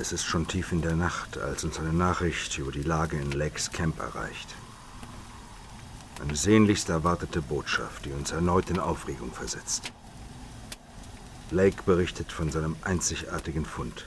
[0.00, 3.30] Es ist schon tief in der Nacht, als uns eine Nachricht über die Lage in
[3.30, 4.54] Lakes Camp erreicht.
[6.20, 9.92] Eine sehnlichst erwartete Botschaft, die uns erneut in Aufregung versetzt.
[11.50, 14.06] Lake berichtet von seinem einzigartigen Fund.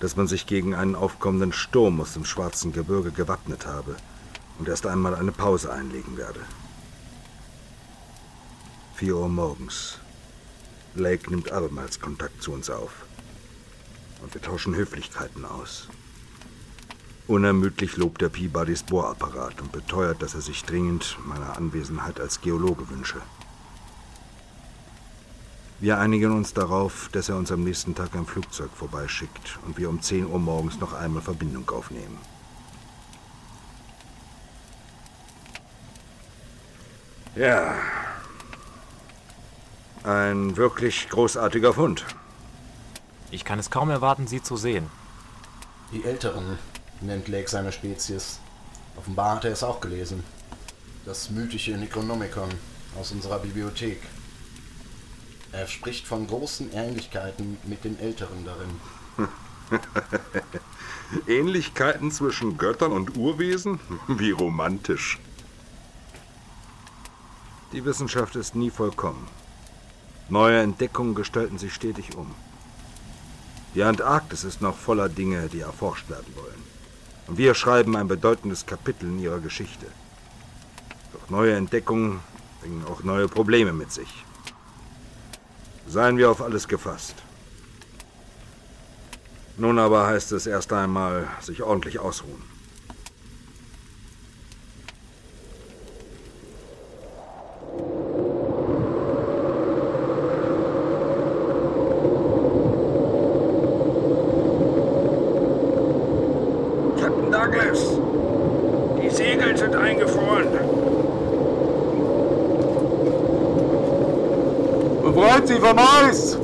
[0.00, 3.96] Dass man sich gegen einen aufkommenden Sturm aus dem schwarzen Gebirge gewappnet habe
[4.58, 6.40] und erst einmal eine Pause einlegen werde.
[8.94, 10.00] Vier Uhr morgens.
[10.94, 13.06] Lake nimmt abermals Kontakt zu uns auf.
[14.22, 15.88] Und wir tauschen Höflichkeiten aus.
[17.28, 22.88] Unermüdlich lobt der Peabodys Bohrapparat und beteuert, dass er sich dringend meiner Anwesenheit als Geologe
[22.90, 23.20] wünsche.
[25.80, 29.88] Wir einigen uns darauf, dass er uns am nächsten Tag ein Flugzeug vorbeischickt und wir
[29.88, 32.18] um 10 Uhr morgens noch einmal Verbindung aufnehmen.
[37.34, 37.74] Ja.
[40.04, 42.04] Ein wirklich großartiger Fund.
[43.32, 44.90] Ich kann es kaum erwarten, Sie zu sehen.
[45.90, 46.58] Die Älteren
[47.00, 48.38] nennt Lake seine Spezies.
[48.94, 50.22] Offenbar hat er es auch gelesen.
[51.06, 52.50] Das mythische Necronomicon
[53.00, 54.02] aus unserer Bibliothek.
[55.50, 59.30] Er spricht von großen Ähnlichkeiten mit den Älteren darin.
[61.26, 63.80] Ähnlichkeiten zwischen Göttern und Urwesen?
[64.08, 65.18] Wie romantisch.
[67.72, 69.26] Die Wissenschaft ist nie vollkommen.
[70.28, 72.34] Neue Entdeckungen gestalten sich stetig um.
[73.74, 76.62] Die Antarktis ist noch voller Dinge, die erforscht werden wollen.
[77.26, 79.86] Und wir schreiben ein bedeutendes Kapitel in ihrer Geschichte.
[81.12, 82.20] Doch neue Entdeckungen
[82.60, 84.24] bringen auch neue Probleme mit sich.
[85.88, 87.14] Seien wir auf alles gefasst.
[89.56, 92.42] Nun aber heißt es erst einmal sich ordentlich ausruhen.
[109.22, 110.48] Segel sind eingefroren.
[115.04, 116.38] Befreit sie vom Eis!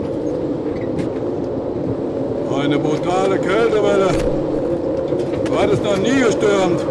[2.56, 4.09] Eine brutale Kältewelle.
[5.44, 6.84] Du hattest noch nie gestürmt.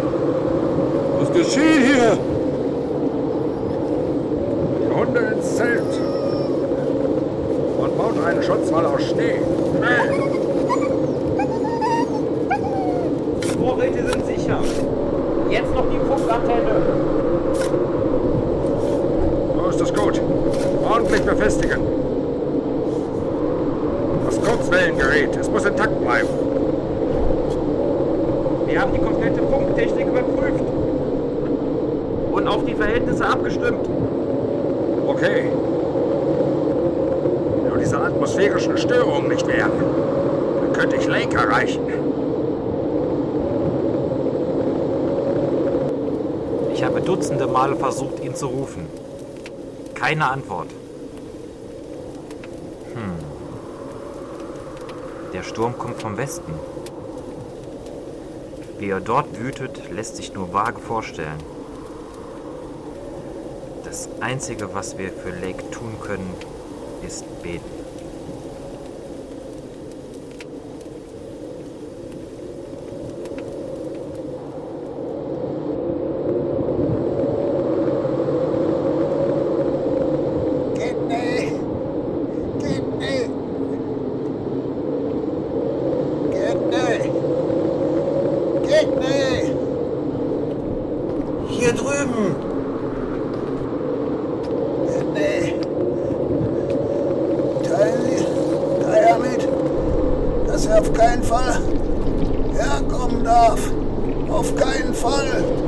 [1.20, 2.18] Was geschieht hier?
[4.82, 6.00] Die Hunde ins Zelt.
[7.78, 9.40] Und baut einen Schutzwall aus Schnee.
[13.58, 14.58] Vorräte sind sicher.
[15.50, 16.82] Jetzt noch die Funkantenne.
[19.56, 20.20] So ist es gut.
[20.88, 21.80] Ordentlich befestigen.
[24.26, 26.28] Das Kurzwellengerät, es muss intakt bleiben.
[28.66, 30.64] Wir haben die komplette Funktechnik überprüft.
[32.32, 33.88] Und auf die Verhältnisse abgestimmt.
[35.06, 35.44] Okay.
[37.62, 39.72] Wenn nur diese atmosphärischen Störungen nicht wären,
[40.60, 41.80] dann könnte ich Lake erreichen.
[46.74, 48.86] Ich habe dutzende Male versucht, ihn zu rufen.
[49.94, 50.68] Keine Antwort.
[52.94, 53.18] Hm.
[55.32, 56.52] Der Sturm kommt vom Westen.
[58.78, 61.42] Wie er dort wütet, lässt sich nur vage vorstellen.
[63.84, 66.34] Das Einzige, was wir für Lake tun können,
[67.06, 67.87] ist beten.
[100.78, 101.60] Auf keinen Fall
[102.54, 103.60] herkommen darf.
[104.30, 105.67] Auf keinen Fall!